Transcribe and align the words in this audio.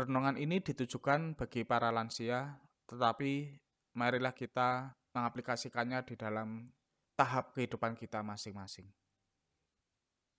Renungan 0.00 0.40
ini 0.40 0.64
ditujukan 0.64 1.36
bagi 1.36 1.60
para 1.60 1.92
lansia, 1.92 2.56
tetapi 2.88 3.52
marilah 3.92 4.32
kita 4.32 4.96
mengaplikasikannya 5.12 6.00
di 6.08 6.16
dalam 6.16 6.64
tahap 7.20 7.52
kehidupan 7.52 8.00
kita 8.00 8.24
masing-masing. 8.24 8.88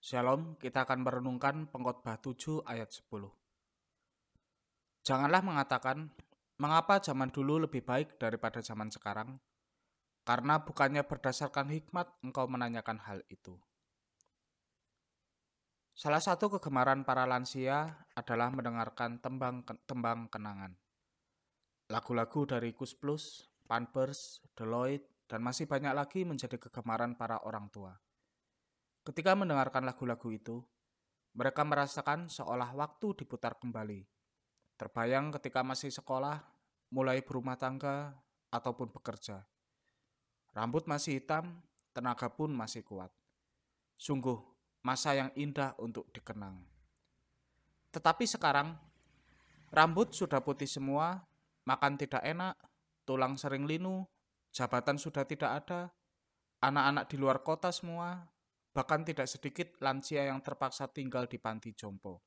Shalom, 0.02 0.58
kita 0.58 0.82
akan 0.82 1.06
merenungkan 1.06 1.70
pengkhotbah 1.70 2.18
7 2.18 2.66
ayat 2.66 2.90
10. 2.90 3.30
Janganlah 5.06 5.46
mengatakan, 5.46 6.10
mengapa 6.58 6.98
zaman 6.98 7.30
dulu 7.30 7.62
lebih 7.62 7.86
baik 7.86 8.18
daripada 8.18 8.66
zaman 8.66 8.90
sekarang? 8.90 9.38
Karena 10.26 10.58
bukannya 10.58 11.06
berdasarkan 11.06 11.70
hikmat 11.70 12.10
engkau 12.26 12.50
menanyakan 12.50 12.98
hal 13.06 13.22
itu. 13.30 13.62
Salah 15.92 16.24
satu 16.24 16.48
kegemaran 16.58 17.04
para 17.04 17.28
lansia 17.28 18.08
adalah 18.16 18.48
mendengarkan 18.50 19.20
tembang-tembang 19.20 20.32
kenangan. 20.32 20.74
Lagu-lagu 21.92 22.48
dari 22.48 22.72
Kus 22.72 22.96
Plus, 22.96 23.44
Panpers, 23.68 24.40
Deloitte, 24.56 25.12
dan 25.28 25.44
masih 25.44 25.68
banyak 25.68 25.92
lagi 25.92 26.24
menjadi 26.24 26.56
kegemaran 26.56 27.16
para 27.20 27.44
orang 27.44 27.68
tua. 27.72 27.96
Ketika 29.04 29.36
mendengarkan 29.36 29.84
lagu-lagu 29.84 30.32
itu, 30.32 30.64
mereka 31.36 31.64
merasakan 31.64 32.28
seolah 32.28 32.76
waktu 32.76 33.24
diputar 33.24 33.60
kembali. 33.60 34.04
Terbayang 34.76 35.32
ketika 35.40 35.64
masih 35.64 35.92
sekolah, 35.92 36.44
mulai 36.92 37.24
berumah 37.24 37.56
tangga, 37.56 38.16
ataupun 38.52 38.92
bekerja. 38.92 39.48
Rambut 40.52 40.84
masih 40.84 41.24
hitam, 41.24 41.64
tenaga 41.96 42.28
pun 42.28 42.52
masih 42.52 42.84
kuat. 42.84 43.10
Sungguh, 43.96 44.44
masa 44.82 45.14
yang 45.18 45.30
indah 45.38 45.78
untuk 45.78 46.10
dikenang. 46.14 46.58
Tetapi 47.92 48.26
sekarang, 48.26 48.74
rambut 49.70 50.14
sudah 50.16 50.42
putih 50.42 50.68
semua, 50.68 51.22
makan 51.68 52.00
tidak 52.00 52.24
enak, 52.24 52.56
tulang 53.06 53.36
sering 53.38 53.68
linu, 53.68 54.08
jabatan 54.56 54.98
sudah 54.98 55.28
tidak 55.28 55.64
ada, 55.64 55.92
anak-anak 56.64 57.06
di 57.10 57.16
luar 57.20 57.44
kota 57.44 57.70
semua, 57.70 58.26
bahkan 58.72 59.04
tidak 59.04 59.28
sedikit 59.28 59.76
lansia 59.84 60.28
yang 60.32 60.40
terpaksa 60.40 60.88
tinggal 60.88 61.28
di 61.28 61.36
panti 61.36 61.76
jompo. 61.76 62.24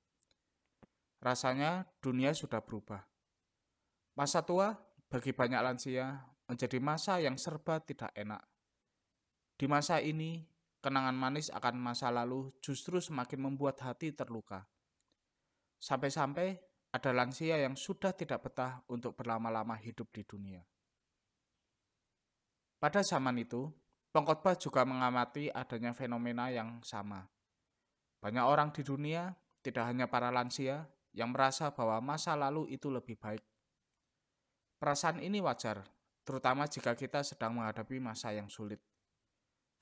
Rasanya 1.24 1.88
dunia 2.04 2.36
sudah 2.36 2.60
berubah. 2.60 3.00
Masa 4.14 4.44
tua 4.44 4.76
bagi 5.08 5.32
banyak 5.32 5.60
lansia 5.64 6.20
menjadi 6.44 6.78
masa 6.78 7.16
yang 7.24 7.40
serba 7.40 7.80
tidak 7.80 8.12
enak. 8.12 8.44
Di 9.56 9.64
masa 9.64 10.04
ini, 10.04 10.44
Kenangan 10.84 11.16
manis 11.16 11.48
akan 11.48 11.80
masa 11.80 12.12
lalu 12.12 12.52
justru 12.60 13.00
semakin 13.00 13.40
membuat 13.40 13.80
hati 13.80 14.12
terluka. 14.12 14.68
Sampai-sampai 15.80 16.60
ada 16.92 17.08
lansia 17.16 17.56
yang 17.56 17.72
sudah 17.72 18.12
tidak 18.12 18.44
betah 18.44 18.84
untuk 18.92 19.16
berlama-lama 19.16 19.80
hidup 19.80 20.12
di 20.12 20.28
dunia. 20.28 20.60
Pada 22.76 23.00
zaman 23.00 23.40
itu, 23.40 23.72
pengkhotbah 24.12 24.60
juga 24.60 24.84
mengamati 24.84 25.48
adanya 25.48 25.96
fenomena 25.96 26.52
yang 26.52 26.84
sama. 26.84 27.32
Banyak 28.20 28.44
orang 28.44 28.68
di 28.76 28.84
dunia, 28.84 29.32
tidak 29.64 29.88
hanya 29.88 30.04
para 30.04 30.28
lansia, 30.28 30.84
yang 31.16 31.32
merasa 31.32 31.72
bahwa 31.72 31.96
masa 32.04 32.36
lalu 32.36 32.68
itu 32.68 32.92
lebih 32.92 33.16
baik. 33.16 33.40
Perasaan 34.76 35.24
ini 35.24 35.40
wajar, 35.40 35.80
terutama 36.28 36.68
jika 36.68 36.92
kita 36.92 37.24
sedang 37.24 37.56
menghadapi 37.56 37.96
masa 38.04 38.36
yang 38.36 38.52
sulit. 38.52 38.84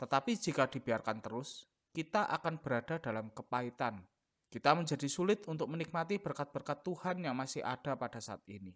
Tetapi 0.03 0.35
jika 0.35 0.67
dibiarkan 0.67 1.23
terus, 1.23 1.63
kita 1.95 2.27
akan 2.27 2.59
berada 2.59 2.99
dalam 2.99 3.31
kepahitan. 3.31 4.03
Kita 4.51 4.75
menjadi 4.75 5.07
sulit 5.07 5.47
untuk 5.47 5.71
menikmati 5.71 6.19
berkat-berkat 6.19 6.83
Tuhan 6.83 7.23
yang 7.23 7.39
masih 7.39 7.63
ada 7.63 7.95
pada 7.95 8.19
saat 8.19 8.43
ini. 8.51 8.75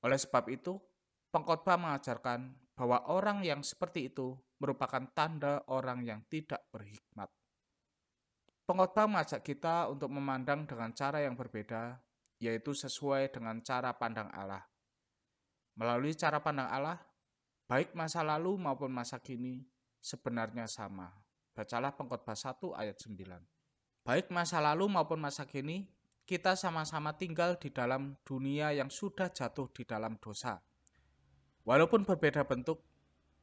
Oleh 0.00 0.16
sebab 0.16 0.48
itu, 0.48 0.80
pengkhotbah 1.28 1.76
mengajarkan 1.76 2.56
bahwa 2.72 3.04
orang 3.12 3.44
yang 3.44 3.60
seperti 3.60 4.08
itu 4.08 4.32
merupakan 4.56 5.04
tanda 5.12 5.60
orang 5.68 6.00
yang 6.08 6.24
tidak 6.32 6.64
berhikmat. 6.72 7.28
Pengkhotbah 8.64 9.04
mengajak 9.04 9.44
kita 9.44 9.92
untuk 9.92 10.08
memandang 10.08 10.64
dengan 10.64 10.88
cara 10.96 11.20
yang 11.20 11.36
berbeda, 11.36 12.00
yaitu 12.40 12.72
sesuai 12.72 13.28
dengan 13.28 13.60
cara 13.60 13.92
pandang 13.92 14.32
Allah. 14.32 14.64
Melalui 15.76 16.16
cara 16.16 16.40
pandang 16.40 16.72
Allah, 16.72 16.96
baik 17.68 17.92
masa 17.92 18.24
lalu 18.24 18.56
maupun 18.56 18.90
masa 18.90 19.20
kini, 19.20 19.71
sebenarnya 20.02 20.66
sama. 20.66 21.14
Bacalah 21.54 21.94
pengkhotbah 21.94 22.34
1 22.34 22.74
ayat 22.74 22.98
9. 22.98 23.38
Baik 24.02 24.34
masa 24.34 24.58
lalu 24.58 24.90
maupun 24.90 25.22
masa 25.22 25.46
kini, 25.46 25.86
kita 26.26 26.58
sama-sama 26.58 27.14
tinggal 27.14 27.54
di 27.54 27.70
dalam 27.70 28.18
dunia 28.26 28.74
yang 28.74 28.90
sudah 28.90 29.30
jatuh 29.30 29.70
di 29.70 29.86
dalam 29.86 30.18
dosa. 30.18 30.58
Walaupun 31.62 32.02
berbeda 32.02 32.42
bentuk, 32.42 32.82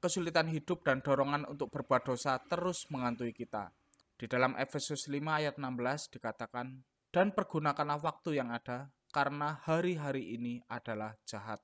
kesulitan 0.04 0.52
hidup 0.52 0.84
dan 0.84 1.00
dorongan 1.00 1.48
untuk 1.48 1.72
berbuat 1.72 2.12
dosa 2.12 2.36
terus 2.44 2.88
mengantui 2.92 3.32
kita. 3.32 3.72
Di 4.20 4.28
dalam 4.28 4.52
Efesus 4.60 5.08
5 5.08 5.16
ayat 5.16 5.56
16 5.56 6.12
dikatakan, 6.12 6.84
dan 7.10 7.32
pergunakanlah 7.32 8.04
waktu 8.04 8.44
yang 8.44 8.52
ada, 8.52 8.92
karena 9.16 9.64
hari-hari 9.64 10.36
ini 10.36 10.60
adalah 10.68 11.16
jahat. 11.24 11.64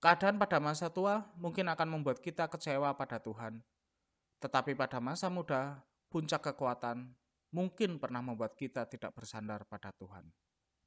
Keadaan 0.00 0.40
pada 0.40 0.60
masa 0.60 0.88
tua 0.88 1.28
mungkin 1.36 1.68
akan 1.68 1.88
membuat 2.00 2.20
kita 2.20 2.48
kecewa 2.48 2.92
pada 2.96 3.20
Tuhan, 3.20 3.60
tetapi 4.40 4.72
pada 4.72 4.98
masa 5.04 5.28
muda, 5.28 5.84
puncak 6.08 6.50
kekuatan 6.50 7.12
mungkin 7.52 8.00
pernah 8.00 8.24
membuat 8.24 8.56
kita 8.56 8.88
tidak 8.88 9.12
bersandar 9.12 9.68
pada 9.68 9.92
Tuhan. 9.92 10.24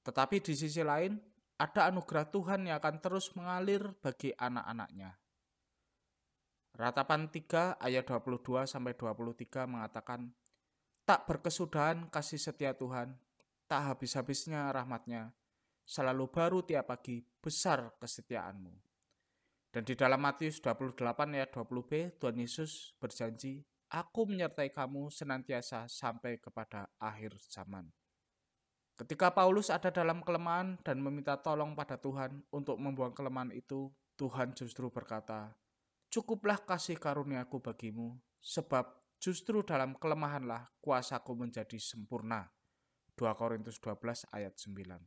Tetapi 0.03 0.41
di 0.41 0.53
sisi 0.57 0.81
lain, 0.81 1.15
ada 1.61 1.87
anugerah 1.87 2.27
Tuhan 2.27 2.67
yang 2.67 2.81
akan 2.81 2.97
terus 2.99 3.31
mengalir 3.37 3.93
bagi 4.01 4.33
anak-anaknya. 4.35 5.15
Ratapan 6.73 7.29
3 7.29 7.77
ayat 7.77 8.03
22 8.09 8.65
sampai 8.65 8.97
23 8.97 9.69
mengatakan, 9.69 10.33
Tak 11.05 11.29
berkesudahan 11.29 12.09
kasih 12.09 12.41
setia 12.41 12.73
Tuhan, 12.73 13.13
tak 13.69 13.93
habis-habisnya 13.93 14.73
rahmatnya, 14.73 15.29
selalu 15.85 16.25
baru 16.33 16.59
tiap 16.65 16.89
pagi 16.89 17.21
besar 17.21 17.93
kesetiaanmu. 18.01 18.92
Dan 19.73 19.89
di 19.89 19.97
dalam 19.97 20.21
Matius 20.21 20.61
28 20.61 21.01
ayat 21.33 21.49
20b, 21.49 22.21
Tuhan 22.21 22.37
Yesus 22.37 22.93
berjanji, 23.01 23.65
Aku 23.89 24.29
menyertai 24.29 24.69
kamu 24.69 25.09
senantiasa 25.09 25.89
sampai 25.89 26.37
kepada 26.37 26.89
akhir 27.01 27.37
zaman. 27.49 27.89
Ketika 28.93 29.33
Paulus 29.33 29.73
ada 29.73 29.89
dalam 29.89 30.21
kelemahan 30.21 30.77
dan 30.85 31.01
meminta 31.01 31.37
tolong 31.41 31.73
pada 31.73 31.97
Tuhan 31.97 32.45
untuk 32.53 32.77
membuang 32.77 33.13
kelemahan 33.17 33.49
itu, 33.49 33.89
Tuhan 34.13 34.53
justru 34.53 34.93
berkata, 34.93 35.57
Cukuplah 36.13 36.61
kasih 36.61 37.01
karuniaku 37.01 37.57
bagimu, 37.57 38.17
sebab 38.37 38.85
justru 39.17 39.65
dalam 39.65 39.97
kelemahanlah 39.97 40.69
kuasaku 40.85 41.33
menjadi 41.33 41.81
sempurna. 41.81 42.53
2 43.17 43.25
Korintus 43.33 43.81
12 43.81 44.29
ayat 44.29 44.53
9. 44.57 45.01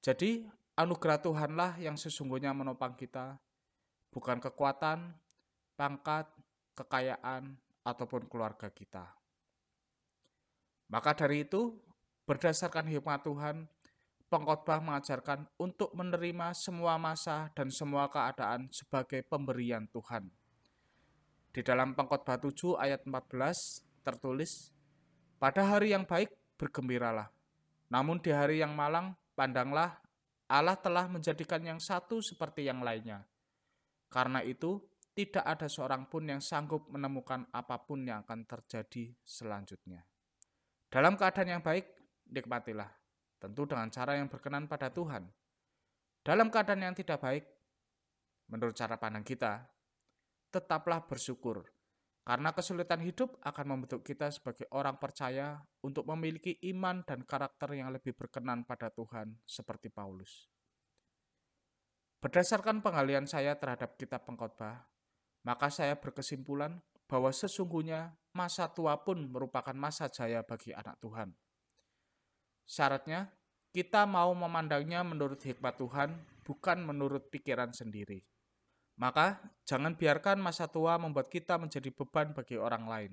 Jadi 0.00 0.48
Anugerah 0.76 1.24
Tuhanlah 1.24 1.80
yang 1.80 1.96
sesungguhnya 1.96 2.52
menopang 2.52 2.92
kita, 2.92 3.40
bukan 4.12 4.36
kekuatan, 4.36 5.16
pangkat, 5.72 6.28
kekayaan, 6.76 7.56
ataupun 7.86 8.26
keluarga 8.28 8.68
kita. 8.68 9.08
Maka 10.92 11.14
dari 11.14 11.46
itu, 11.46 11.78
berdasarkan 12.26 12.90
hikmat 12.90 13.22
Tuhan, 13.22 13.64
pengkhotbah 14.26 14.82
mengajarkan 14.82 15.46
untuk 15.56 15.94
menerima 15.94 16.50
semua 16.52 16.98
masa 16.98 17.48
dan 17.54 17.70
semua 17.70 18.10
keadaan 18.10 18.66
sebagai 18.74 19.22
pemberian 19.22 19.86
Tuhan. 19.94 20.28
Di 21.54 21.64
dalam 21.64 21.94
pengkhotbah 21.94 22.36
7 22.36 22.76
ayat 22.76 23.06
14 23.06 24.04
tertulis, 24.04 24.74
Pada 25.36 25.68
hari 25.68 25.92
yang 25.92 26.08
baik 26.08 26.32
bergembiralah, 26.56 27.28
namun 27.92 28.16
di 28.24 28.32
hari 28.32 28.64
yang 28.64 28.72
malang 28.72 29.12
pandanglah 29.36 30.00
Allah 30.46 30.78
telah 30.78 31.10
menjadikan 31.10 31.58
yang 31.62 31.82
satu 31.82 32.22
seperti 32.22 32.66
yang 32.66 32.82
lainnya. 32.82 33.26
Karena 34.06 34.42
itu, 34.46 34.78
tidak 35.16 35.42
ada 35.42 35.66
seorang 35.66 36.06
pun 36.06 36.28
yang 36.28 36.38
sanggup 36.38 36.86
menemukan 36.92 37.48
apa 37.50 37.82
pun 37.82 38.06
yang 38.06 38.22
akan 38.22 38.46
terjadi 38.46 39.10
selanjutnya. 39.26 40.06
Dalam 40.86 41.18
keadaan 41.18 41.58
yang 41.58 41.62
baik, 41.64 41.88
nikmatilah, 42.30 42.88
tentu 43.42 43.66
dengan 43.66 43.90
cara 43.90 44.14
yang 44.14 44.30
berkenan 44.30 44.70
pada 44.70 44.92
Tuhan. 44.92 45.26
Dalam 46.22 46.46
keadaan 46.52 46.84
yang 46.86 46.94
tidak 46.94 47.18
baik, 47.18 47.44
menurut 48.52 48.74
cara 48.78 48.94
pandang 48.94 49.26
kita, 49.26 49.66
tetaplah 50.54 51.02
bersyukur 51.02 51.75
karena 52.26 52.50
kesulitan 52.50 52.98
hidup 53.06 53.38
akan 53.38 53.66
membentuk 53.70 54.02
kita 54.02 54.34
sebagai 54.34 54.66
orang 54.74 54.98
percaya 54.98 55.62
untuk 55.86 56.10
memiliki 56.10 56.58
iman 56.74 57.06
dan 57.06 57.22
karakter 57.22 57.78
yang 57.78 57.94
lebih 57.94 58.18
berkenan 58.18 58.66
pada 58.66 58.90
Tuhan 58.90 59.38
seperti 59.46 59.94
Paulus. 59.94 60.50
Berdasarkan 62.18 62.82
penggalian 62.82 63.30
saya 63.30 63.54
terhadap 63.54 63.94
kitab 63.94 64.26
pengkhotbah, 64.26 64.90
maka 65.46 65.70
saya 65.70 65.94
berkesimpulan 65.94 66.82
bahwa 67.06 67.30
sesungguhnya 67.30 68.18
masa 68.34 68.66
tua 68.74 68.98
pun 68.98 69.22
merupakan 69.30 69.78
masa 69.78 70.10
jaya 70.10 70.42
bagi 70.42 70.74
anak 70.74 70.98
Tuhan. 70.98 71.30
Syaratnya, 72.66 73.30
kita 73.70 74.02
mau 74.02 74.34
memandangnya 74.34 75.06
menurut 75.06 75.38
hikmat 75.38 75.78
Tuhan, 75.78 76.18
bukan 76.42 76.82
menurut 76.82 77.30
pikiran 77.30 77.70
sendiri. 77.70 78.26
Maka, 78.96 79.36
jangan 79.68 79.92
biarkan 79.92 80.40
masa 80.40 80.64
tua 80.72 80.96
membuat 80.96 81.28
kita 81.28 81.60
menjadi 81.60 81.92
beban 81.92 82.32
bagi 82.32 82.56
orang 82.56 82.84
lain. 82.88 83.12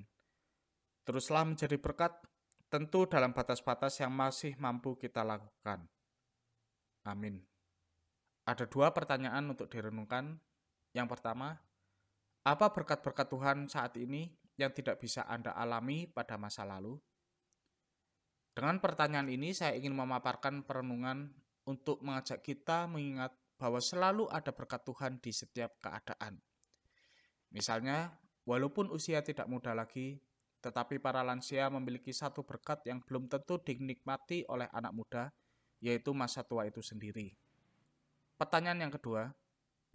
Teruslah 1.04 1.44
menjadi 1.44 1.76
berkat, 1.76 2.16
tentu 2.72 3.04
dalam 3.04 3.36
batas-batas 3.36 4.00
yang 4.00 4.08
masih 4.08 4.56
mampu 4.56 4.96
kita 4.96 5.20
lakukan. 5.20 5.84
Amin. 7.04 7.44
Ada 8.48 8.64
dua 8.64 8.96
pertanyaan 8.96 9.44
untuk 9.52 9.68
direnungkan. 9.68 10.40
Yang 10.96 11.08
pertama, 11.16 11.60
apa 12.44 12.66
berkat-berkat 12.72 13.26
Tuhan 13.28 13.58
saat 13.68 13.92
ini 14.00 14.32
yang 14.56 14.72
tidak 14.72 15.00
bisa 15.04 15.28
Anda 15.28 15.52
alami 15.52 16.08
pada 16.08 16.40
masa 16.40 16.64
lalu? 16.64 16.96
Dengan 18.56 18.78
pertanyaan 18.80 19.28
ini, 19.28 19.52
saya 19.52 19.76
ingin 19.76 19.92
memaparkan 19.92 20.64
perenungan 20.64 21.28
untuk 21.66 22.00
mengajak 22.00 22.40
kita 22.40 22.86
mengingat 22.86 23.34
bahwa 23.64 23.80
selalu 23.80 24.28
ada 24.28 24.52
berkat 24.52 24.84
Tuhan 24.84 25.16
di 25.24 25.32
setiap 25.32 25.72
keadaan. 25.80 26.36
Misalnya, 27.48 28.12
walaupun 28.44 28.92
usia 28.92 29.24
tidak 29.24 29.48
muda 29.48 29.72
lagi, 29.72 30.20
tetapi 30.60 31.00
para 31.00 31.24
lansia 31.24 31.72
memiliki 31.72 32.12
satu 32.12 32.44
berkat 32.44 32.84
yang 32.84 33.00
belum 33.00 33.24
tentu 33.32 33.56
dinikmati 33.56 34.44
oleh 34.52 34.68
anak 34.68 34.92
muda, 34.92 35.32
yaitu 35.80 36.12
masa 36.12 36.44
tua 36.44 36.68
itu 36.68 36.84
sendiri. 36.84 37.32
Pertanyaan 38.36 38.84
yang 38.84 38.92
kedua, 38.92 39.32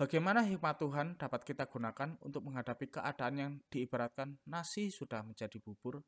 bagaimana 0.01 0.41
hikmat 0.41 0.81
Tuhan 0.81 1.21
dapat 1.21 1.45
kita 1.45 1.69
gunakan 1.69 2.17
untuk 2.25 2.41
menghadapi 2.49 2.89
keadaan 2.89 3.35
yang 3.37 3.51
diibaratkan 3.69 4.41
nasi 4.49 4.89
sudah 4.89 5.21
menjadi 5.21 5.61
bubur? 5.61 6.01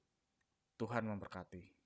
Tuhan 0.82 1.06
memberkati. 1.06 1.81